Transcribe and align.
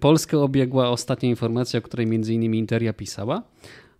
Polskę 0.00 0.38
obiegła 0.38 0.90
ostatnia 0.90 1.28
informacja, 1.28 1.78
o 1.78 1.82
której 1.82 2.06
innymi 2.06 2.58
Interia 2.58 2.92
pisała 2.92 3.42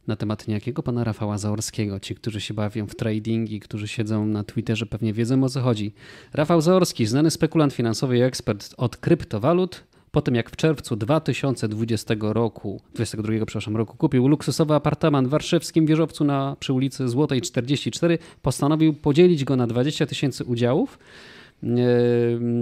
na 0.07 0.17
temat 0.17 0.49
niejakiego 0.49 0.83
pana 0.83 1.04
Rafała 1.04 1.38
Zaorskiego. 1.38 2.00
Ci, 2.00 2.15
którzy 2.15 2.41
się 2.41 2.54
bawią 2.54 2.87
w 2.87 2.95
trading 2.95 3.50
i 3.50 3.61
którzy 3.61 3.88
siedzą 3.88 4.27
na 4.27 4.45
Twitterze, 4.45 4.87
pewnie 4.87 5.12
wiedzą 5.12 5.45
o 5.45 5.48
co 5.48 5.61
chodzi. 5.61 5.93
Rafał 6.33 6.61
Zaorski, 6.61 7.06
znany 7.06 7.30
spekulant 7.30 7.72
finansowy 7.72 8.19
i 8.19 8.22
ekspert 8.22 8.75
od 8.77 8.96
kryptowalut, 8.96 9.85
po 10.11 10.22
tym 10.22 10.35
jak 10.35 10.51
w 10.51 10.56
czerwcu 10.56 10.96
2020 10.96 12.15
roku, 12.21 12.81
22 12.94 13.33
przepraszam, 13.47 13.76
roku 13.76 13.97
kupił 13.97 14.29
luksusowy 14.29 14.74
apartament 14.74 15.29
w 15.29 15.31
warszawskim 15.31 15.87
wieżowcu 15.87 16.24
na, 16.24 16.56
przy 16.60 16.73
ulicy 16.73 17.09
Złotej 17.09 17.41
44, 17.41 18.19
postanowił 18.42 18.95
podzielić 18.95 19.45
go 19.45 19.56
na 19.56 19.66
20 19.66 20.06
tysięcy 20.06 20.45
udziałów. 20.45 20.98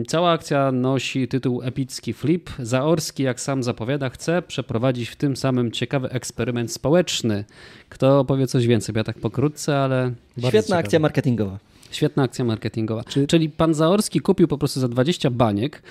Cała 0.09 0.31
akcja 0.31 0.73
nosi 0.73 1.29
tytuł 1.29 1.63
Epicki 1.63 2.13
Flip. 2.13 2.51
Zaorski, 2.59 3.23
jak 3.23 3.41
sam 3.41 3.63
zapowiada, 3.63 4.09
chce 4.09 4.43
przeprowadzić 4.43 5.09
w 5.09 5.17
tym 5.17 5.37
samym 5.37 5.71
ciekawy 5.71 6.11
eksperyment 6.11 6.73
społeczny. 6.73 7.45
Kto 7.89 8.25
powie 8.25 8.47
coś 8.47 8.67
więcej? 8.67 8.95
Ja 8.97 9.05
tak 9.05 9.19
pokrótce, 9.19 9.79
ale. 9.79 10.13
Świetna 10.49 10.77
akcja 10.77 10.99
marketingowa. 10.99 11.59
Świetna 11.91 12.23
akcja 12.23 12.45
marketingowa. 12.45 13.05
Czy... 13.05 13.27
Czyli 13.27 13.51
pan 13.51 13.75
Zaorski 13.75 14.21
kupił 14.21 14.49
po 14.49 14.59
prostu 14.59 14.81
za 14.81 14.89
20 14.89 15.31
baniek 15.31 15.83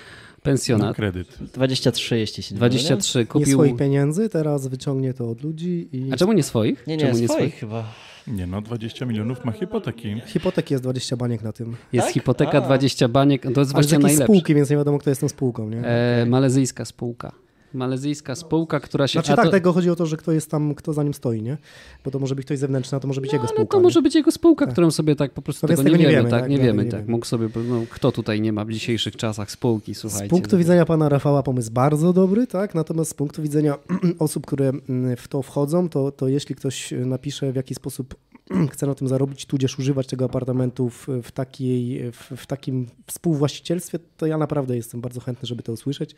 pensjonat. 0.42 0.88
Na 0.88 0.94
kredyt. 0.94 1.38
23, 1.54 2.18
jeśli 2.18 2.42
się 2.42 2.54
23 2.54 3.26
kupił. 3.26 3.46
Nie 3.46 3.52
swoich 3.52 3.76
pieniędzy, 3.76 4.28
teraz 4.28 4.66
wyciągnie 4.66 5.14
to 5.14 5.30
od 5.30 5.42
ludzi. 5.42 5.88
I... 5.92 6.12
A 6.12 6.16
czemu 6.16 6.32
nie 6.32 6.42
swoich? 6.42 6.86
Nie, 6.86 6.96
nie, 6.96 7.06
czemu 7.06 7.18
nie 7.18 7.28
swoich, 7.28 7.38
swoich 7.38 7.54
chyba. 7.54 7.84
Nie 8.26 8.46
no, 8.46 8.62
20 8.62 9.06
milionów 9.06 9.44
ma 9.44 9.52
hipoteki. 9.52 10.20
Hipoteki 10.26 10.74
jest 10.74 10.84
20 10.84 11.16
baniek 11.16 11.42
na 11.42 11.52
tym. 11.52 11.76
Jest 11.92 12.06
tak? 12.06 12.14
hipoteka 12.14 12.58
A. 12.58 12.60
20 12.60 13.08
baniek, 13.08 13.42
to 13.54 13.60
jest 13.60 13.72
właśnie 13.72 13.98
najlepsze. 13.98 14.24
spółki, 14.24 14.54
więc 14.54 14.70
nie 14.70 14.76
wiadomo 14.76 14.98
kto 14.98 15.10
jest 15.10 15.20
tą 15.20 15.28
spółką. 15.28 15.68
Nie? 15.68 15.84
E, 15.84 16.26
malezyjska 16.26 16.84
spółka 16.84 17.32
malezyjska 17.74 18.34
spółka, 18.34 18.80
która 18.80 19.08
się... 19.08 19.12
Znaczy 19.12 19.36
tak, 19.36 19.44
to... 19.44 19.50
tego 19.50 19.72
chodzi 19.72 19.90
o 19.90 19.96
to, 19.96 20.06
że 20.06 20.16
kto 20.16 20.32
jest 20.32 20.50
tam, 20.50 20.74
kto 20.74 20.92
za 20.92 21.02
nim 21.02 21.14
stoi, 21.14 21.42
nie? 21.42 21.56
Bo 22.04 22.10
to 22.10 22.18
może 22.18 22.34
być 22.34 22.46
ktoś 22.46 22.58
zewnętrzny, 22.58 22.96
a 22.96 23.00
to 23.00 23.08
może 23.08 23.20
być 23.20 23.32
no, 23.32 23.36
jego 23.36 23.48
spółka. 23.48 23.70
to 23.70 23.76
nie? 23.76 23.82
może 23.82 24.02
być 24.02 24.14
jego 24.14 24.32
spółka, 24.32 24.64
tak. 24.66 24.72
którą 24.72 24.90
sobie 24.90 25.16
tak 25.16 25.32
po 25.32 25.42
prostu 25.42 25.66
no 25.66 25.68
tego, 25.68 25.82
tego, 25.82 25.96
nie, 25.96 26.02
wiemy, 26.02 26.16
wiemy, 26.16 26.30
tak? 26.30 26.50
Nie 26.50 26.58
wiemy, 26.58 26.84
tak. 26.84 27.08
Mógł 27.08 27.26
sobie, 27.26 27.48
no, 27.68 27.82
kto 27.90 28.12
tutaj 28.12 28.40
nie 28.40 28.52
ma 28.52 28.64
w 28.64 28.70
dzisiejszych 28.70 29.16
czasach 29.16 29.50
spółki, 29.50 29.94
słuchajcie. 29.94 30.26
Z 30.26 30.30
punktu 30.30 30.58
widzenia 30.58 30.84
pana 30.84 31.08
Rafała 31.08 31.42
pomysł 31.42 31.70
bardzo 31.72 32.12
dobry, 32.12 32.46
tak? 32.46 32.74
Natomiast 32.74 33.10
z 33.10 33.14
punktu 33.14 33.42
widzenia 33.42 33.76
osób, 34.18 34.46
które 34.46 34.68
mm, 34.68 35.16
w 35.16 35.28
to 35.28 35.42
wchodzą, 35.42 35.88
to, 35.88 36.12
to 36.12 36.28
jeśli 36.28 36.54
ktoś 36.54 36.94
napisze 37.06 37.52
w 37.52 37.56
jaki 37.56 37.74
sposób 37.74 38.14
chce 38.72 38.86
na 38.86 38.94
tym 38.94 39.08
zarobić, 39.08 39.46
tudzież 39.46 39.78
używać 39.78 40.06
tego 40.06 40.24
apartamentu 40.24 40.90
w, 40.90 41.08
w, 41.22 41.32
takiej, 41.32 42.12
w, 42.12 42.32
w 42.36 42.46
takim 42.46 42.86
współwłaścicielstwie, 43.06 43.98
to 44.16 44.26
ja 44.26 44.38
naprawdę 44.38 44.76
jestem 44.76 45.00
bardzo 45.00 45.20
chętny, 45.20 45.46
żeby 45.46 45.62
to 45.62 45.72
usłyszeć. 45.72 46.14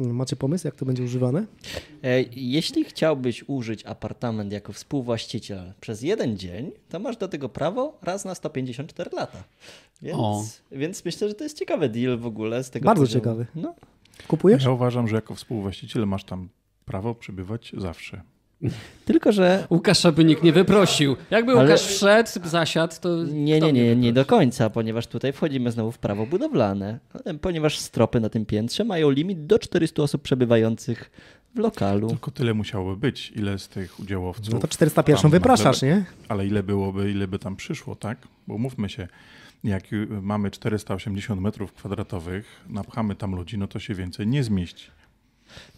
Macie 0.00 0.36
pomysł, 0.36 0.66
jak 0.66 0.76
to 0.76 0.86
będzie 0.86 1.02
używane? 1.04 1.46
E, 2.02 2.22
jeśli 2.32 2.84
chciałbyś 2.84 3.44
użyć 3.46 3.86
apartament 3.86 4.52
jako 4.52 4.72
współwłaściciel 4.72 5.72
przez 5.80 6.02
jeden 6.02 6.38
dzień, 6.38 6.70
to 6.88 6.98
masz 6.98 7.16
do 7.16 7.28
tego 7.28 7.48
prawo 7.48 7.98
raz 8.02 8.24
na 8.24 8.34
154 8.34 9.10
lata. 9.16 9.44
Więc, 10.02 10.62
więc 10.72 11.04
myślę, 11.04 11.28
że 11.28 11.34
to 11.34 11.44
jest 11.44 11.58
ciekawy 11.58 11.88
deal 11.88 12.18
w 12.18 12.26
ogóle 12.26 12.64
z 12.64 12.70
tego 12.70 12.86
Bardzo 12.86 13.02
poziomu. 13.02 13.20
ciekawy. 13.20 13.46
No. 13.54 13.74
Kupujesz? 14.28 14.64
Ja 14.64 14.70
uważam, 14.70 15.08
że 15.08 15.16
jako 15.16 15.34
współwłaściciel 15.34 16.06
masz 16.06 16.24
tam 16.24 16.48
prawo 16.84 17.14
przybywać 17.14 17.72
zawsze. 17.78 18.22
Tylko, 19.04 19.32
że. 19.32 19.66
Łukasza 19.70 20.12
by 20.12 20.24
nikt 20.24 20.42
nie 20.42 20.52
wyprosił. 20.52 21.16
Jakby 21.30 21.52
Ale... 21.52 21.62
Łukasz 21.62 21.82
wszedł, 21.82 22.30
zasiadł, 22.44 22.94
to. 23.00 23.24
Nie, 23.24 23.60
nie, 23.60 23.72
nie, 23.72 23.96
nie 23.96 24.12
do 24.12 24.24
końca, 24.24 24.70
ponieważ 24.70 25.06
tutaj 25.06 25.32
wchodzimy 25.32 25.70
znowu 25.70 25.92
w 25.92 25.98
prawo 25.98 26.26
budowlane. 26.26 26.98
Ponieważ 27.40 27.78
stropy 27.78 28.20
na 28.20 28.28
tym 28.28 28.46
piętrze 28.46 28.84
mają 28.84 29.10
limit 29.10 29.46
do 29.46 29.58
400 29.58 30.02
osób 30.02 30.22
przebywających 30.22 31.10
w 31.54 31.58
lokalu. 31.58 32.08
Tylko 32.08 32.30
tyle 32.30 32.54
musiałoby 32.54 32.96
być, 32.96 33.32
ile 33.36 33.58
z 33.58 33.68
tych 33.68 34.00
udziałowców. 34.00 34.54
No 34.54 34.60
to 34.60 34.68
401 34.68 35.30
wypraszasz, 35.30 35.82
nie? 35.82 36.04
Ale 36.28 36.46
ile 36.46 36.62
byłoby, 36.62 37.10
ile 37.10 37.28
by 37.28 37.38
tam 37.38 37.56
przyszło, 37.56 37.96
tak? 37.96 38.18
Bo 38.46 38.58
mówmy 38.58 38.88
się, 38.88 39.08
jak 39.64 39.82
mamy 40.22 40.50
480 40.50 41.40
metrów 41.40 41.72
kwadratowych, 41.72 42.64
napchamy 42.68 43.14
tam 43.14 43.34
ludzi, 43.34 43.58
no 43.58 43.68
to 43.68 43.78
się 43.78 43.94
więcej 43.94 44.26
nie 44.26 44.44
zmieści. 44.44 44.90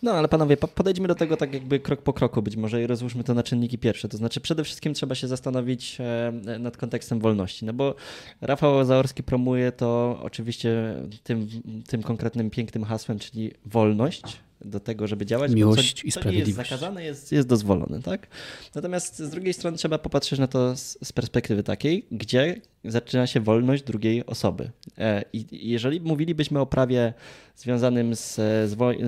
No 0.03 0.13
ale 0.13 0.29
panowie, 0.29 0.57
podejdźmy 0.57 1.09
do 1.09 1.15
tego 1.15 1.37
tak 1.37 1.55
jakby 1.55 1.81
krok 1.81 2.03
po 2.03 2.13
kroku 2.13 2.43
być 2.43 2.57
może 2.57 2.83
i 2.83 2.87
rozłóżmy 2.87 3.25
to 3.25 3.35
na 3.35 3.43
czynniki 3.43 3.79
pierwsze. 3.79 4.09
To 4.09 4.17
znaczy 4.17 4.41
przede 4.41 4.65
wszystkim 4.65 4.95
trzeba 4.95 5.15
się 5.15 5.29
zastanowić 5.29 5.99
e, 6.01 6.59
nad 6.59 6.77
kontekstem 6.77 7.21
wolności, 7.21 7.65
no 7.65 7.73
bo 7.73 7.95
Rafał 8.41 8.85
Zaorski 8.85 9.23
promuje 9.23 9.73
to 9.73 10.19
oczywiście 10.23 10.95
tym, 11.23 11.49
tym 11.87 12.03
konkretnym 12.03 12.51
pięknym 12.51 12.85
hasłem, 12.85 13.19
czyli 13.19 13.53
wolność, 13.67 14.23
do 14.65 14.81
tego, 14.81 15.07
żeby 15.07 15.27
działać. 15.27 15.53
Miłość 15.53 16.01
co, 16.01 16.07
i 16.07 16.11
sprawiedliwość. 16.11 16.71
jest 16.71 16.71
zakazane, 16.71 17.05
jest, 17.05 17.33
jest 17.33 17.49
dozwolone, 17.49 18.03
tak? 18.03 18.27
Natomiast 18.75 19.19
z 19.19 19.31
drugiej 19.31 19.53
strony 19.53 19.77
trzeba 19.77 19.99
popatrzeć 19.99 20.39
na 20.39 20.47
to 20.47 20.77
z, 20.77 20.99
z 21.03 21.13
perspektywy 21.13 21.63
takiej, 21.63 22.07
gdzie 22.11 22.61
zaczyna 22.85 23.27
się 23.27 23.41
wolność 23.41 23.83
drugiej 23.83 24.27
osoby. 24.27 24.71
E, 24.99 25.25
I 25.33 25.71
jeżeli 25.71 26.01
mówilibyśmy 26.01 26.61
o 26.61 26.67
prawie 26.67 27.15
związanym 27.57 28.17
z, 28.17 28.35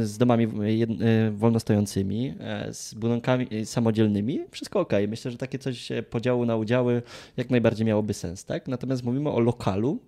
z, 0.03 0.19
domami 0.19 0.45
e, 0.45 1.31
wolnostojącymi, 1.31 2.35
e, 2.41 2.75
z 2.75 2.95
budynkami 2.95 3.47
samodzielnymi, 3.65 4.41
wszystko 4.51 4.81
ok. 4.81 4.93
Myślę, 5.09 5.31
że 5.31 5.39
takie 5.39 5.59
coś 5.59 5.89
podziału 6.11 6.45
na 6.47 6.57
udziały 6.57 7.03
jak 7.37 7.51
najbardziej 7.51 7.87
miałoby 7.87 8.15
sens, 8.15 8.45
tak? 8.45 8.69
Natomiast 8.69 9.03
mówimy 9.03 9.31
o 9.31 9.41
lokalu, 9.41 9.99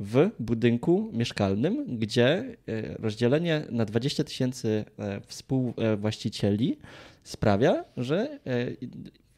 w 0.00 0.30
budynku 0.38 1.10
mieszkalnym, 1.12 1.98
gdzie 1.98 2.56
e, 2.68 2.96
rozdzielenie 2.98 3.62
na 3.70 3.84
20 3.84 4.24
tysięcy 4.24 4.84
e, 4.98 5.20
współwłaścicieli 5.26 6.78
sprawia, 7.24 7.84
że 7.96 8.38
e, 8.46 8.66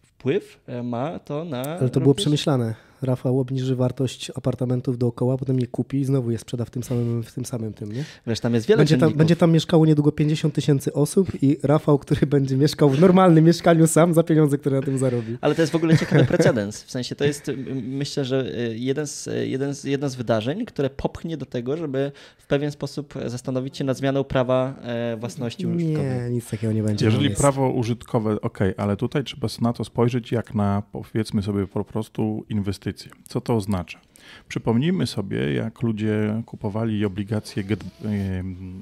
wpływ 0.03 0.61
ma 0.83 1.19
to 1.19 1.45
na. 1.45 1.63
Ale 1.63 1.91
to 1.91 2.01
było 2.01 2.15
przemyślane. 2.15 2.88
Rafał 3.03 3.41
obniży 3.41 3.77
wartość 3.77 4.31
apartamentów 4.31 4.99
dookoła, 4.99 5.37
potem 5.37 5.61
je 5.61 5.67
kupi 5.67 5.99
i 5.99 6.05
znowu 6.05 6.31
je 6.31 6.39
sprzeda 6.39 6.65
w 6.65 6.71
tym 6.71 6.83
samym, 6.83 7.23
w 7.23 7.33
tym 7.33 7.45
samym 7.45 7.73
tym, 7.73 7.93
nie? 7.93 8.05
Wiesz, 8.27 8.41
tam 8.41 8.55
jest 8.55 8.67
wiele 8.67 8.79
będzie 8.79 8.99
tam, 8.99 9.15
będzie 9.15 9.37
tam 9.37 9.53
mieszkało 9.53 9.87
niedługo 9.87 10.13
50 10.13 10.55
tysięcy 10.55 10.93
osób 10.93 11.43
i 11.43 11.59
Rafał, 11.63 11.99
który 11.99 12.27
będzie 12.27 12.57
mieszkał 12.57 12.91
w 12.91 13.01
normalnym 13.01 13.45
mieszkaniu 13.45 13.87
sam 13.87 14.15
za 14.15 14.23
pieniądze, 14.23 14.59
które 14.59 14.77
na 14.77 14.83
tym 14.83 14.99
zarobi. 14.99 15.39
Ale 15.41 15.55
to 15.55 15.63
jest 15.63 15.73
w 15.73 15.77
ogóle 15.77 15.99
ciekawy 15.99 16.25
precedens. 16.25 16.83
W 16.83 16.91
sensie 16.91 17.15
to 17.15 17.25
jest, 17.25 17.51
myślę, 17.83 18.25
że 18.25 18.55
y, 18.59 18.79
jeden 18.79 19.07
z, 19.07 19.29
jeden 19.43 19.75
z, 19.75 19.85
jedno 19.85 20.09
z 20.09 20.15
wydarzeń, 20.15 20.65
które 20.65 20.91
popchnie 20.91 21.37
do 21.37 21.47
tego, 21.47 21.77
żeby 21.77 22.13
w 22.39 22.47
pewien 22.47 22.71
sposób 22.71 23.15
zastanowić 23.27 23.77
się 23.77 23.85
nad 23.85 23.97
zmianą 23.97 24.25
prawa 24.25 24.75
e, 24.83 25.17
własności 25.17 25.67
użytkowej. 25.67 26.21
Nie, 26.21 26.31
nic 26.31 26.51
takiego 26.51 26.73
nie 26.73 26.83
będzie. 26.83 27.05
Jeżeli 27.05 27.31
prawo 27.31 27.71
użytkowe, 27.71 28.41
ok, 28.41 28.59
ale 28.77 28.97
tutaj 28.97 29.25
trzeba 29.25 29.49
na 29.61 29.73
to 29.73 29.85
spojrzeć 29.85 30.33
jak 30.33 30.55
na, 30.55 30.83
powiedzmy 30.93 31.43
sobie, 31.43 31.67
po 31.67 31.85
prostu 31.85 32.45
inwestycje 32.49 32.88
inwestycje. 32.89 33.13
Co 33.29 33.41
to 33.41 33.55
oznacza? 33.55 34.01
Przypomnijmy 34.49 35.07
sobie, 35.07 35.55
jak 35.55 35.83
ludzie 35.83 36.43
kupowali 36.47 37.05
obligacje 37.05 37.65
get, 37.65 37.85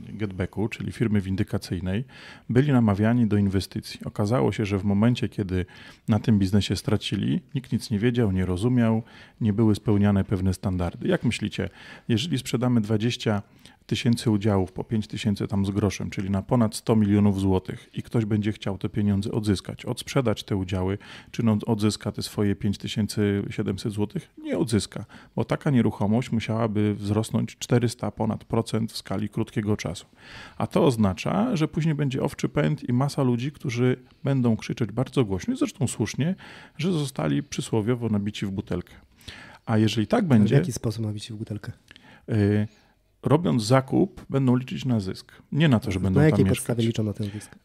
getbacku, 0.08 0.68
czyli 0.68 0.92
firmy 0.92 1.20
windykacyjnej, 1.20 2.04
byli 2.48 2.72
namawiani 2.72 3.26
do 3.26 3.36
inwestycji. 3.36 4.00
Okazało 4.04 4.52
się, 4.52 4.66
że 4.66 4.78
w 4.78 4.84
momencie, 4.84 5.28
kiedy 5.28 5.66
na 6.08 6.18
tym 6.18 6.38
biznesie 6.38 6.76
stracili, 6.76 7.40
nikt 7.54 7.72
nic 7.72 7.90
nie 7.90 7.98
wiedział, 7.98 8.32
nie 8.32 8.46
rozumiał, 8.46 9.02
nie 9.40 9.52
były 9.52 9.74
spełniane 9.74 10.24
pewne 10.24 10.54
standardy. 10.54 11.08
Jak 11.08 11.24
myślicie, 11.24 11.70
jeżeli 12.08 12.38
sprzedamy 12.38 12.80
20 12.80 13.42
tysięcy 13.86 14.30
udziałów 14.30 14.72
po 14.72 14.84
5 14.84 15.06
tysięcy 15.06 15.46
tam 15.46 15.66
z 15.66 15.70
groszem, 15.70 16.10
czyli 16.10 16.30
na 16.30 16.42
ponad 16.42 16.76
100 16.76 16.96
milionów 16.96 17.40
złotych 17.40 17.90
i 17.94 18.02
ktoś 18.02 18.24
będzie 18.24 18.52
chciał 18.52 18.78
te 18.78 18.88
pieniądze 18.88 19.32
odzyskać, 19.32 19.84
odsprzedać 19.84 20.44
te 20.44 20.56
udziały, 20.56 20.98
czy 21.30 21.42
on 21.50 21.58
odzyska 21.66 22.12
te 22.12 22.22
swoje 22.22 22.54
5700 22.54 23.92
złotych? 23.92 24.30
Nie 24.38 24.58
odzyska, 24.58 25.04
bo 25.36 25.44
taka 25.44 25.70
nieruchomość 25.70 26.32
musiałaby 26.32 26.94
wzrosnąć 26.94 27.56
400 27.58 28.10
ponad 28.10 28.44
procent 28.44 28.92
w 28.92 28.96
skali 28.96 29.28
krótkiego 29.28 29.76
czasu. 29.76 30.06
A 30.58 30.66
to 30.66 30.84
oznacza, 30.84 31.56
że 31.56 31.68
później 31.68 31.94
będzie 31.94 32.22
owczy 32.22 32.48
pęd 32.48 32.88
i 32.88 32.92
masa 32.92 33.22
ludzi, 33.22 33.52
którzy 33.52 33.96
będą 34.24 34.56
krzyczeć 34.56 34.92
bardzo 34.92 35.24
głośno 35.24 35.54
i 35.54 35.56
zresztą 35.56 35.86
słusznie, 35.86 36.34
że 36.78 36.92
zostali 36.92 37.42
przysłowiowo 37.42 38.08
nabici 38.08 38.46
w 38.46 38.50
butelkę. 38.50 38.94
A 39.66 39.78
jeżeli 39.78 40.06
tak 40.06 40.28
będzie... 40.28 40.54
w 40.54 40.58
jaki 40.58 40.72
sposób 40.72 41.06
nabici 41.06 41.32
w 41.32 41.36
butelkę? 41.36 41.72
Y 42.28 42.66
robiąc 43.22 43.62
zakup, 43.62 44.26
będą 44.30 44.56
liczyć 44.56 44.84
na 44.84 45.00
zysk. 45.00 45.32
Nie 45.52 45.68
na 45.68 45.80
to, 45.80 45.90
że 45.90 46.00
będą 46.00 46.20
na 46.20 46.30
tam 46.30 46.30
mieszkać. 46.30 46.38
Na 46.38 46.44
jakiej 46.44 46.56
podstawie 46.56 46.86
liczą 46.86 47.02
na 47.04 47.12
ten 47.12 47.30
zysk? 47.30 47.58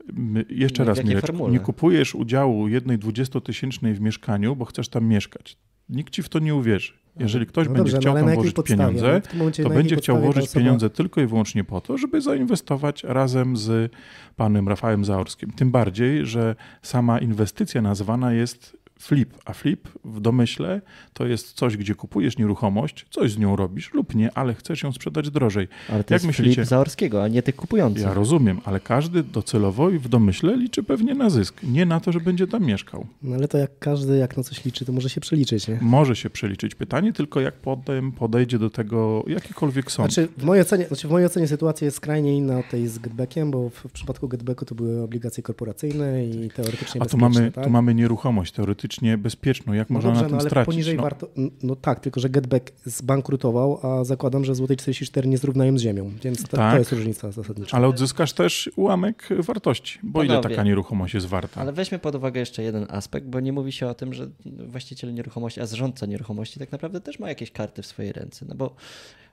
Jeszcze 0.50 0.84
raz, 0.84 1.04
Mirek, 1.04 1.26
nie 1.52 1.60
kupujesz 1.60 2.16
udziału 2.16 2.68
jednej 2.68 3.00
dwudziestotysięcznej 3.00 3.94
w 3.94 4.02
mieszkaniu, 4.02 4.56
bo 4.56 4.66
chcesz 4.66 4.90
tam 4.90 5.06
mieszkać. 5.06 5.58
Nikt 5.90 6.14
ci 6.14 6.24
w 6.24 6.30
to 6.30 6.40
nie 6.40 6.56
uwierzy. 6.56 6.94
Jeżeli 7.20 7.46
ktoś 7.46 7.68
no 7.68 7.74
będzie 7.74 7.92
dobrze, 7.92 8.10
no 8.10 8.14
chciał 8.14 8.26
tam 8.26 8.34
włożyć 8.34 8.56
pieniądze, 8.66 9.22
to 9.64 9.70
będzie 9.70 9.96
chciał 9.96 10.20
włożyć 10.20 10.44
osoba... 10.44 10.60
pieniądze 10.60 10.90
tylko 10.90 11.22
i 11.22 11.26
wyłącznie 11.26 11.64
po 11.64 11.82
to, 11.82 11.98
żeby 11.98 12.22
zainwestować 12.22 13.04
razem 13.04 13.58
z 13.58 13.92
panem 14.36 14.70
Rafałem 14.70 15.06
Zaorskim. 15.06 15.52
Tym 15.52 15.72
bardziej, 15.72 16.26
że 16.26 16.56
sama 16.82 17.20
inwestycja 17.20 17.82
nazwana 17.82 18.34
jest 18.34 18.81
flip. 19.02 19.34
A 19.46 19.54
flip 19.54 19.90
w 20.06 20.20
domyśle 20.20 20.82
to 21.14 21.26
jest 21.28 21.54
coś, 21.54 21.78
gdzie 21.78 21.96
kupujesz 21.96 22.38
nieruchomość, 22.38 23.06
coś 23.10 23.32
z 23.32 23.38
nią 23.38 23.56
robisz 23.56 23.94
lub 23.94 24.16
nie, 24.16 24.32
ale 24.38 24.54
chcesz 24.54 24.84
ją 24.84 24.92
sprzedać 24.92 25.30
drożej. 25.30 25.68
Ale 25.90 26.04
to 26.04 26.14
Jak 26.14 26.24
jest 26.24 26.26
myślicie? 26.26 26.56
flip 26.56 26.68
Zaorskiego, 26.68 27.24
a 27.24 27.28
nie 27.28 27.42
tych 27.44 27.56
kupujących. 27.56 28.04
Ja 28.04 28.14
rozumiem, 28.14 28.62
ale 28.66 28.80
każdy 28.80 29.24
docelowo 29.24 29.90
i 29.90 30.00
w 30.00 30.08
domyśle 30.10 30.58
liczy 30.58 30.84
pewnie 30.84 31.16
na 31.16 31.30
zysk, 31.30 31.64
nie 31.64 31.86
na 31.86 32.00
to, 32.00 32.12
że 32.12 32.20
będzie 32.20 32.48
tam 32.48 32.64
mieszkał. 32.66 33.06
No 33.24 33.36
ale 33.36 33.48
to 33.48 33.58
jak 33.58 33.72
każdy 33.80 34.18
jak 34.18 34.38
na 34.38 34.44
coś 34.44 34.66
liczy, 34.66 34.86
to 34.86 34.92
może 34.92 35.10
się 35.10 35.22
przeliczyć, 35.22 35.68
nie? 35.68 35.78
Może 35.82 36.16
się 36.16 36.30
przeliczyć. 36.30 36.76
Pytanie 36.76 37.14
tylko, 37.14 37.40
jak 37.42 37.54
potem 37.54 38.12
podejdzie 38.12 38.60
do 38.60 38.70
tego 38.70 39.24
jakikolwiek 39.28 39.92
sąd. 39.92 40.14
Znaczy 40.14 40.30
w, 40.38 40.44
mojej 40.44 40.62
ocenie, 40.62 40.88
znaczy 40.88 41.08
w 41.08 41.12
mojej 41.12 41.26
ocenie 41.26 41.48
sytuacja 41.48 41.86
jest 41.86 41.98
skrajnie 41.98 42.38
inna 42.38 42.60
od 42.60 42.70
tej 42.70 42.88
z 42.88 43.00
Getbackiem, 43.00 43.52
bo 43.52 43.70
w, 43.70 43.74
w 43.74 43.92
przypadku 43.92 44.28
Getbacku 44.28 44.66
to 44.66 44.76
były 44.76 45.02
obligacje 45.02 45.44
korporacyjne 45.44 46.26
i 46.26 46.50
teoretycznie 46.56 47.02
A 47.02 47.06
tu 47.06 47.18
mamy, 47.18 47.52
tak? 47.52 47.64
tu 47.64 47.70
mamy 47.70 47.96
nieruchomość 47.96 48.52
teoretycznie 48.52 48.91
bezpieczną. 49.18 49.74
Jak 49.74 49.90
No 49.90 49.94
można 49.94 50.10
dobrze, 50.10 50.22
na 50.24 50.28
tym 50.30 50.36
no 50.38 50.42
ale 50.42 50.50
stracić? 50.50 50.66
poniżej 50.74 50.96
no? 50.96 51.04
warto... 51.04 51.28
No 51.64 51.76
tak, 51.76 52.00
tylko 52.00 52.20
że 52.20 52.30
Getback 52.30 52.72
zbankrutował, 52.86 53.80
a 53.86 54.04
zakładam, 54.04 54.46
że 54.46 54.56
Złotej 54.56 54.78
44 54.78 55.28
nie 55.28 55.38
zrównają 55.38 55.78
z 55.78 55.82
ziemią, 55.82 56.12
więc 56.24 56.44
to, 56.44 56.58
Tak. 56.58 56.74
to 56.74 56.80
jest 56.80 56.92
różnica 56.92 57.32
zasadnicza. 57.32 57.78
Ale 57.78 57.88
odzyskasz 57.88 58.34
też 58.34 58.70
ułamek 58.76 59.30
wartości, 59.40 60.00
bo 60.04 60.24
ile 60.24 60.36
Panowie, 60.36 60.50
taka 60.56 60.64
nieruchomość 60.64 61.14
jest 61.14 61.26
warta? 61.28 61.62
Ale 61.62 61.74
weźmy 61.74 62.00
pod 62.00 62.16
uwagę 62.16 62.40
jeszcze 62.40 62.64
jeden 62.64 62.86
aspekt, 62.90 63.28
bo 63.28 63.40
nie 63.40 63.54
mówi 63.54 63.72
się 63.72 63.88
o 63.88 63.94
tym, 63.94 64.14
że 64.14 64.28
właściciel 64.68 65.14
nieruchomości, 65.14 65.62
a 65.62 65.66
zarządca 65.66 66.06
nieruchomości 66.06 66.60
tak 66.60 66.72
naprawdę 66.72 67.02
też 67.02 67.20
ma 67.20 67.30
jakieś 67.30 67.52
karty 67.52 67.82
w 67.82 67.86
swojej 67.86 68.12
ręce. 68.12 68.46
No 68.50 68.56
bo 68.56 68.76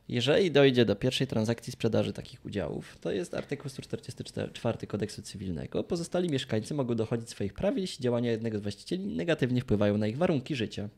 jeżeli 0.08 0.50
dojdzie 0.50 0.84
do 0.84 0.96
pierwszej 0.96 1.26
transakcji 1.26 1.72
sprzedaży 1.72 2.12
takich 2.12 2.44
udziałów, 2.44 2.98
to 3.00 3.12
jest 3.12 3.34
artykuł 3.34 3.70
144 3.70 4.86
kodeksu 4.86 5.22
cywilnego. 5.22 5.84
Pozostali 5.84 6.28
mieszkańcy 6.28 6.74
mogą 6.74 6.94
dochodzić 6.94 7.28
swoich 7.28 7.52
praw, 7.52 7.78
jeśli 7.78 8.02
działania 8.02 8.30
jednego 8.30 8.58
z 8.58 8.62
właścicieli 8.62 9.06
negatywnie 9.06 9.60
wpływają 9.60 9.98
na 9.98 10.06
ich 10.06 10.18
warunki 10.18 10.56
życia. 10.56 10.88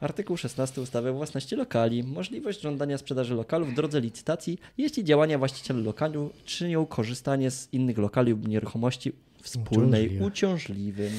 Artykuł 0.00 0.36
16 0.36 0.80
ustawy 0.80 1.10
o 1.10 1.14
własności 1.14 1.56
lokali. 1.56 2.04
Możliwość 2.04 2.60
żądania 2.60 2.98
sprzedaży 2.98 3.34
lokalu 3.34 3.66
w 3.66 3.74
drodze 3.74 4.00
licytacji, 4.00 4.58
jeśli 4.78 5.04
działania 5.04 5.38
właściciela 5.38 5.80
lokalu 5.80 6.30
czynią 6.44 6.86
korzystanie 6.86 7.50
z 7.50 7.68
innych 7.72 7.98
lokali 7.98 8.30
lub 8.30 8.48
nieruchomości 8.48 9.12
wspólnej 9.42 10.06
Uciążliwe. 10.06 10.26
uciążliwym. 10.26 11.12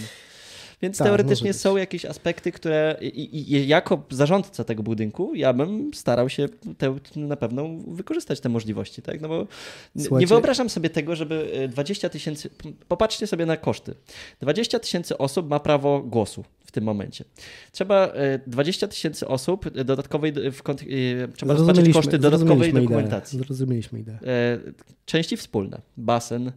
Więc 0.82 0.98
Tak, 0.98 1.08
teoretycznie 1.08 1.54
są 1.54 1.78
jakieś 1.78 2.06
aspekty, 2.06 2.52
które 2.52 2.98
i, 3.02 3.08
i, 3.08 3.54
i 3.54 3.68
jako 3.68 4.04
zarządca 4.10 4.64
tego 4.64 4.84
budynku 4.84 5.36
ja 5.36 5.54
bym 5.54 5.94
starał 5.94 6.30
się 6.30 6.50
te, 6.78 6.96
na 7.16 7.36
pewno 7.36 7.70
wykorzystać 7.88 8.40
te 8.40 8.50
możliwości, 8.50 9.02
tak? 9.02 9.22
No 9.22 9.28
bo 9.28 9.40
n- 9.42 9.48
nie 9.96 10.04
Słuchajcie- 10.04 10.28
wyobrażam 10.28 10.70
sobie 10.70 10.90
tego, 10.90 11.16
żeby 11.16 11.52
e, 11.54 11.68
20 11.68 12.10
tysięcy, 12.10 12.50
p- 12.50 12.72
popatrzcie 12.88 13.28
sobie 13.28 13.46
na 13.46 13.58
koszty. 13.58 13.94
20 14.42 14.80
tysięcy 14.80 15.18
osób 15.18 15.50
ma 15.50 15.60
prawo 15.60 16.00
głosu 16.00 16.44
w 16.66 16.72
tym 16.72 16.84
momencie. 16.84 17.26
Trzeba 17.72 18.08
e, 18.08 18.40
20 18.48 18.88
tysięcy 18.88 19.28
osób 19.28 19.70
dodatkowej, 19.70 20.32
w, 20.34 20.64
kont- 20.64 20.86
e, 21.24 21.28
trzeba 21.28 21.54
rozpatrzeć 21.54 21.94
koszty 21.94 22.18
dodatkowej 22.20 22.74
dokumentacji. 22.74 23.38
Ideę, 23.38 23.46
zrozumieliśmy 23.48 24.00
ideę. 24.00 24.20
E, 24.26 24.60
Części 25.06 25.38
wspólne, 25.38 25.82
basen, 25.98 26.52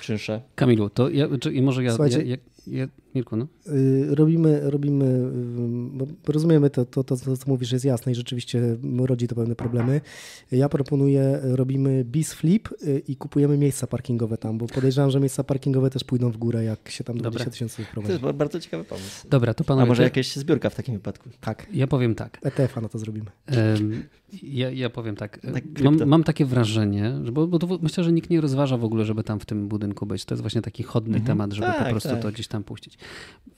czynsze. 0.00 0.40
Kamilu, 0.54 0.90
to 0.90 1.08
ja, 1.10 1.26
czy, 1.40 1.52
i 1.52 1.62
może 1.62 1.84
ja, 1.84 1.90
Słuchajcie- 1.90 2.18
ja, 2.22 2.24
ja, 2.24 2.36
ja 2.66 2.88
Mirku, 3.14 3.36
no? 3.36 3.46
Y, 3.68 4.06
Robimy, 4.14 4.60
robimy, 4.70 5.04
y, 6.26 6.32
rozumiemy 6.32 6.70
to, 6.70 6.84
to, 6.84 7.04
to, 7.04 7.16
co 7.16 7.26
mówisz 7.46 7.72
jest 7.72 7.84
jasne 7.84 8.12
i 8.12 8.14
rzeczywiście 8.14 8.76
rodzi 8.98 9.28
to 9.28 9.34
pewne 9.34 9.54
problemy. 9.54 10.00
Ja 10.52 10.68
proponuję, 10.68 11.40
robimy 11.42 12.04
bis 12.04 12.32
flip 12.32 12.68
y, 12.82 13.02
i 13.08 13.16
kupujemy 13.16 13.58
miejsca 13.58 13.86
parkingowe 13.86 14.38
tam, 14.38 14.58
bo 14.58 14.66
podejrzewam, 14.66 15.10
że 15.10 15.20
miejsca 15.20 15.44
parkingowe 15.44 15.90
też 15.90 16.04
pójdą 16.04 16.30
w 16.30 16.36
górę, 16.36 16.64
jak 16.64 16.88
się 16.90 17.04
tam 17.04 17.16
Dobra. 17.16 17.30
20 17.30 17.50
tysięcy 17.50 17.76
To 17.76 17.82
wprowadzi. 17.88 18.12
jest 18.12 18.22
ba- 18.22 18.32
bardzo 18.32 18.60
ciekawy 18.60 18.84
pomysł. 18.84 19.28
Dobra, 19.30 19.54
to 19.54 19.64
A 19.64 19.66
panowie, 19.66 19.86
może 19.88 20.00
to- 20.00 20.04
jakaś 20.04 20.36
zbiórka 20.36 20.70
w 20.70 20.74
takim 20.74 20.94
wypadku? 20.94 21.28
Tak, 21.40 21.66
ja 21.72 21.86
powiem 21.86 22.14
tak. 22.14 22.38
ETF-a 22.42 22.80
na 22.80 22.88
to 22.88 22.98
zrobimy. 22.98 23.26
Em, 23.46 24.02
Ja, 24.42 24.70
ja 24.70 24.90
powiem 24.90 25.16
tak. 25.16 25.40
Tak, 25.54 25.64
Mam, 25.84 25.98
mam 26.06 26.24
takie 26.24 26.44
wrażenie, 26.44 27.14
że, 27.24 27.32
bo, 27.32 27.46
bo 27.46 27.58
to 27.58 27.78
myślę, 27.82 28.04
że 28.04 28.12
nikt 28.12 28.30
nie 28.30 28.40
rozważa 28.40 28.76
w 28.76 28.84
ogóle, 28.84 29.04
żeby 29.04 29.22
tam 29.24 29.40
w 29.40 29.46
tym 29.46 29.68
budynku 29.68 30.06
być. 30.06 30.24
To 30.24 30.34
jest 30.34 30.42
właśnie 30.42 30.62
taki 30.62 30.82
chodny 30.82 31.20
temat, 31.20 31.52
żeby 31.52 31.66
po 31.72 31.78
Tak, 31.78 31.90
prostu 31.90 32.08
tak. 32.08 32.22
to 32.22 32.32
gdzieś 32.32 32.48
tam 32.48 32.55
puścić. 32.64 32.98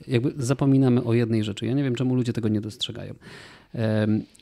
Jakby 0.07 0.33
zapominamy 0.37 1.03
o 1.03 1.13
jednej 1.13 1.43
rzeczy. 1.43 1.65
Ja 1.65 1.73
nie 1.73 1.83
wiem, 1.83 1.95
czemu 1.95 2.15
ludzie 2.15 2.33
tego 2.33 2.47
nie 2.47 2.61
dostrzegają. 2.61 3.13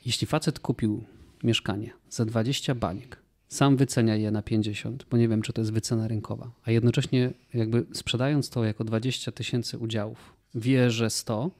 Jeśli 0.05 0.27
facet 0.27 0.59
kupił 0.59 1.03
mieszkanie 1.43 1.93
za 2.09 2.25
20 2.25 2.75
baniek, 2.75 3.17
sam 3.47 3.77
wycenia 3.77 4.15
je 4.15 4.31
na 4.31 4.41
50, 4.41 5.05
bo 5.11 5.17
nie 5.17 5.27
wiem, 5.27 5.41
czy 5.41 5.53
to 5.53 5.61
jest 5.61 5.73
wycena 5.73 6.07
rynkowa, 6.07 6.51
a 6.65 6.71
jednocześnie 6.71 7.33
jakby 7.53 7.85
sprzedając 7.93 8.49
to 8.49 8.63
jako 8.63 8.83
20 8.83 9.31
tysięcy 9.31 9.77
udziałów, 9.77 10.33
wie, 10.55 10.91
że 10.91 11.09
100, 11.09 11.51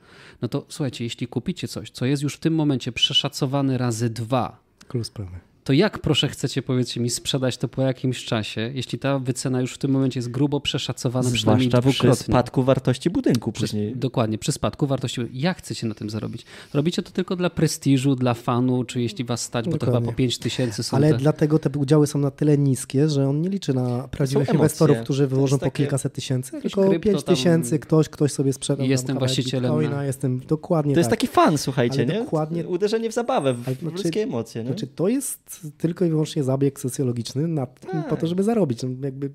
no 0.42 0.48
to 0.48 0.66
słuchajcie, 0.70 1.04
jeśli 1.04 1.28
kupicie 1.28 1.68
coś, 1.68 1.90
co 1.90 2.06
jest 2.06 2.24
już 2.24 2.36
w 2.36 2.40
tym 2.40 2.56
momencie 2.56 2.92
przeszacowane 2.92 3.78
razy 3.78 4.10
dwa, 4.10 4.68
Klucz 4.88 5.08
sprawy. 5.08 5.40
To 5.68 5.74
jak 5.74 6.00
proszę 6.00 6.28
chcecie, 6.28 6.62
powiedzcie 6.62 7.00
mi, 7.00 7.10
sprzedać 7.10 7.58
to 7.58 7.68
po 7.68 7.82
jakimś 7.82 8.26
czasie, 8.26 8.72
jeśli 8.74 9.00
ta 9.00 9.20
wycena 9.20 9.62
już 9.62 9.74
w 9.74 9.78
tym 9.78 9.92
momencie 9.92 10.18
jest 10.20 10.32
grubo 10.32 10.60
przeszacowana 10.62 11.32
przynajmniej 11.32 11.70
Zwłaszcza 11.70 11.90
przy 11.90 11.98
dwukrotnie? 11.98 12.24
spadku 12.34 12.64
wartości 12.64 13.10
budynku 13.10 13.52
Przy, 13.52 13.62
później. 13.62 13.96
dokładnie, 13.96 14.38
przy 14.38 14.52
spadku 14.52 14.88
wartości. 14.88 15.22
Jak 15.34 15.58
chcecie 15.58 15.88
na 15.88 15.94
tym 15.96 16.10
zarobić? 16.10 16.46
Robicie 16.74 17.04
to 17.04 17.12
tylko 17.12 17.36
dla 17.36 17.50
prestiżu, 17.50 18.16
dla 18.16 18.34
fanu, 18.34 18.84
czy 18.84 19.02
jeśli 19.02 19.26
was 19.26 19.42
stać, 19.42 19.66
bo 19.66 19.72
to 19.72 19.78
chyba 19.86 19.86
Dokładnie. 19.86 20.08
po 20.12 20.18
5 20.18 20.38
tysięcy 20.38 20.84
są 20.84 20.98
Ale 20.98 21.12
te... 21.12 21.18
dlatego 21.18 21.60
te 21.60 21.80
udziały 21.80 22.08
są 22.08 22.20
na 22.20 22.32
tyle 22.32 22.58
niskie, 22.58 23.10
że 23.10 23.30
on 23.30 23.42
nie 23.42 23.50
liczy 23.50 23.74
na 23.74 24.08
prawdziwych 24.08 24.54
inwestorów, 24.54 24.98
którzy 24.98 25.28
wyłożą 25.28 25.60
po 25.60 25.72
kilkaset 25.72 26.14
tysięcy, 26.14 26.52
tylko 26.62 26.82
krypto 26.82 27.00
5 27.00 27.24
tam- 27.24 27.36
tysięcy, 27.36 27.80
ktoś, 27.80 28.10
ktoś 28.10 28.32
sobie 28.32 28.54
sprzedał 28.54 28.78
tam 28.84 28.92
Jestem 28.92 29.18
właścicielem 29.20 29.72
bitcoina, 29.72 29.96
na- 29.96 30.06
jestem 30.06 30.40
dokładnie 30.40 30.94
To 30.94 31.00
jest 31.00 31.10
tak. 31.10 31.20
taki 31.20 31.32
fan, 31.34 31.58
słuchajcie, 31.58 31.96
Ale 32.04 32.14
nie? 32.14 32.20
dokładnie- 32.24 32.68
Uderzenie 32.68 33.10
w 33.10 33.14
zabawę, 33.14 33.54
w, 33.54 33.58
w 33.62 33.64
znaczy- 33.80 33.98
ludzkie 34.04 34.24
emocje. 34.24 34.64
Nie? 34.64 34.68
Znaczy, 34.70 34.88
to 34.88 35.08
jest 35.08 35.57
tylko 35.78 36.06
i 36.06 36.10
wyłącznie 36.10 36.44
zabieg 36.44 36.80
socjologiczny 36.80 37.48
Tak. 37.92 38.10
po 38.10 38.18
to, 38.18 38.28
żeby 38.28 38.44
zarobić. 38.44 38.84
No, 38.84 38.90
Jakby 39.02 39.32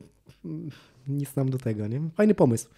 nic 1.08 1.36
nam 1.36 1.50
do 1.50 1.58
tego, 1.58 1.86
nie? 1.86 2.00
Fajny 2.16 2.34
pomysł. 2.34 2.68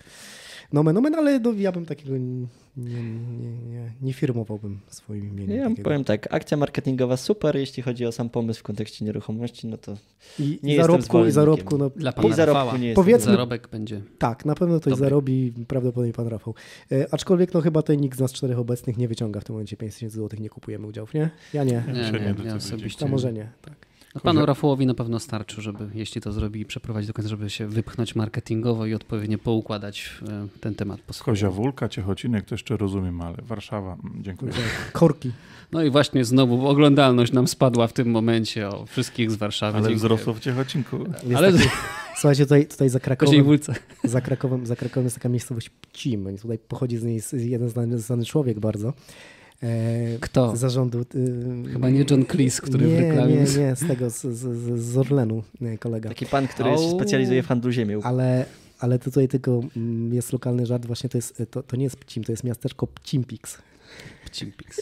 Nomen, 0.72 0.94
nomen, 0.94 1.14
ale 1.14 1.40
do, 1.40 1.52
ja 1.52 1.72
bym 1.72 1.87
takiego 1.87 2.16
nie, 2.19 2.46
nie, 2.76 3.02
nie, 3.40 3.50
nie, 3.70 3.93
nie 4.02 4.12
firmowałbym 4.12 4.81
swoim 4.88 5.28
imieniem. 5.28 5.56
ja 5.56 5.64
takiego. 5.69 5.82
powiem 5.82 6.05
tak, 6.05 6.34
akcja 6.34 6.56
marketingowa 6.56 7.16
super, 7.16 7.56
jeśli 7.56 7.82
chodzi 7.82 8.06
o 8.06 8.12
sam 8.12 8.31
pomysł 8.31 8.61
w 8.61 8.62
kontekście 8.62 9.05
nieruchomości, 9.05 9.66
no 9.66 9.78
to 9.78 9.96
I, 10.38 10.43
nie 10.43 10.72
i 10.72 10.76
jestem 10.76 10.76
zarobku, 11.02 11.26
i 11.26 11.31
zarobku, 11.31 11.78
no 11.78 11.90
Dla 11.90 12.11
i 12.11 12.14
pana 12.14 12.34
zarobku 12.37 12.58
Rafała. 12.58 12.78
nie 12.78 12.87
jest. 12.88 12.96
Powiedzmy- 12.96 13.32
Zarobek 13.32 13.69
będzie. 13.69 14.00
tak, 14.19 14.44
na 14.44 14.55
pewno 14.55 14.81
ktoś 14.81 14.94
zarobi, 14.94 15.52
prawdopodobnie 15.69 16.12
pan 16.12 16.26
Rafał. 16.28 16.55
E, 16.93 17.06
aczkolwiek 17.14 17.55
no 17.55 17.61
chyba 17.61 17.82
tutaj 17.82 17.99
nikt 17.99 18.19
z 18.19 18.20
nas 18.20 18.32
czterech 18.32 18.58
obecnych 18.58 18.96
nie 18.96 19.08
wyciąga 19.08 19.40
w 19.40 19.44
tym 19.44 19.55
momencie 19.55 19.76
5 19.76 19.94
tysięcy 19.94 20.16
złotych, 20.16 20.40
nie 20.40 20.49
kupujemy 20.50 20.87
udziałów, 20.87 21.14
nie? 21.14 21.31
Ja 21.52 21.64
nie. 21.64 21.72
Ja 21.87 21.93
Nie, 21.93 22.02
nie, 22.02 22.11
nie 22.12 22.19
nie, 22.19 22.28
decyduję. 22.28 22.55
osobiście. 22.55 22.99
To 23.00 23.08
może 23.08 23.32
nie, 23.32 23.49
tak. 23.62 23.75
No, 24.14 24.20
panu 24.20 24.46
Rafałowi 24.46 24.87
na 24.87 24.94
pewno 24.94 25.20
starczy, 25.20 25.62
żeby, 25.62 25.88
jeśli 25.94 26.20
to 26.20 26.32
zrobi 26.32 26.61
i 26.61 26.64
przeprowadzi 26.64 27.06
do 27.06 27.12
końca, 27.12 27.28
żeby 27.28 27.50
się 27.50 27.66
wypchnąć 27.66 28.14
marketingowo 28.14 28.87
i 28.87 28.94
odpowiednio 28.94 29.38
poukładać 29.38 30.11
e, 30.28 30.49
ten 30.61 30.75
temat 30.75 31.00
po 31.00 31.12
swojemu. 31.12 31.37
Kozia 31.37 31.50
Wólka, 31.50 31.88
Ciechocinek 31.88 32.44
to 32.44 32.54
jeszcze 32.54 32.76
rozumiem, 32.76 33.21
ale 33.21 33.37
Warszawa, 33.42 33.97
mm, 34.04 34.23
dziękuję. 34.23 34.52
Korki. 34.92 35.33
No 35.73 35.83
i 35.83 35.90
właśnie 35.90 36.25
znowu 36.25 36.68
oglądalność 36.68 37.33
nam 37.33 37.49
spadła 37.49 37.87
w 37.87 37.92
tym 37.92 38.11
momencie 38.11 38.68
o 38.68 38.87
wszystkich 38.87 39.30
z 39.30 39.37
Warszawy. 39.37 39.78
Ale 39.78 39.90
wzrosło 39.90 40.35
w 40.35 40.40
Ciechocinku. 40.40 40.99
Jest 40.99 41.37
Ale 41.37 41.52
taki, 41.52 41.68
słuchajcie, 42.16 42.42
tutaj, 42.42 42.66
tutaj 42.66 42.88
za 42.88 43.00
Krakowem, 43.00 43.59
za, 44.04 44.21
Krakowem, 44.21 44.66
za 44.66 44.76
Krakowem 44.76 45.04
jest 45.04 45.16
taka 45.16 45.28
miejscowość 45.28 45.71
Pcim. 45.71 46.26
Więc 46.26 46.42
Tutaj 46.42 46.59
pochodzi 46.59 46.97
z 46.97 47.04
niej 47.04 47.21
jeden 47.33 47.68
znany, 47.68 47.99
znany 47.99 48.25
człowiek 48.25 48.61
bardzo. 48.61 48.92
E, 49.64 50.18
Kto? 50.21 50.56
Z 50.56 50.61
zarządu. 50.61 51.00
y, 51.00 51.73
Chyba 51.73 51.90
nie 51.90 52.04
John 52.11 52.25
Cleese, 52.26 52.61
który 52.61 52.87
nie, 52.87 52.97
w 52.97 53.00
reklamie... 53.00 53.35
Nie, 53.35 53.40
nie, 53.40 53.76
z 53.76 53.87
tego, 53.88 54.11
z, 54.11 54.23
z, 54.23 54.80
z- 54.80 54.97
Orlenu 54.97 55.42
kolega. 55.80 56.09
taki 56.09 56.26
pan, 56.26 56.49
który 56.49 56.71
Au. 56.71 56.78
się 56.78 56.90
specjalizuje 56.90 57.42
w 57.42 57.47
handlu 57.47 57.71
ziemią. 57.73 58.00
Ale, 58.02 58.44
ale 58.78 58.99
tutaj 58.99 59.28
tylko 59.28 59.61
mm, 59.76 60.14
jest 60.14 60.33
lokalny 60.33 60.66
żart, 60.66 60.87
właśnie 60.87 61.11
to 61.11 61.18
jest, 61.18 61.42
to, 61.50 61.62
to 61.62 61.76
nie 61.76 61.85
jest 61.85 61.97
Pcim, 61.97 62.25
to 62.25 62.33
jest 62.33 62.44
miasteczko 62.44 62.87
Pcimpix. 62.87 63.59
Pcimpix. 64.30 64.80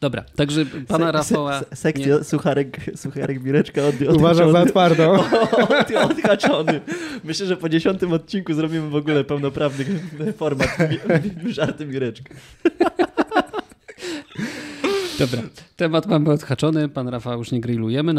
Dobra, 0.00 0.24
także 0.36 0.66
pana 0.88 1.06
Se- 1.06 1.12
Rafała... 1.12 1.60
se- 1.60 1.76
sekcja 1.76 2.24
sucharek, 2.24 2.76
sucharek 2.96 3.42
Mireczka 3.42 3.82
od, 3.86 3.94
Uważam 4.16 4.52
za 4.52 4.66
twardą. 4.66 5.12
Od, 5.80 5.90
odhaczony. 6.10 6.80
Myślę, 7.24 7.46
że 7.46 7.56
po 7.56 7.68
dziesiątym 7.68 8.12
odcinku 8.12 8.54
zrobimy 8.54 8.88
w 8.88 8.94
ogóle 8.94 9.24
pełnoprawny 9.24 9.84
format 10.38 10.68
mi- 11.44 11.52
żarty 11.52 11.86
Mireczka. 11.86 12.34
Dobra, 15.20 15.42
temat 15.76 16.06
mamy 16.06 16.30
odhaczony, 16.30 16.88
pan 16.88 17.08
Rafał 17.08 17.38
już 17.38 17.52
nie 17.52 17.60
grillujemy, 17.60 18.12